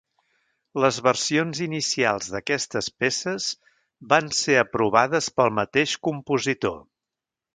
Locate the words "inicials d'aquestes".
1.65-2.89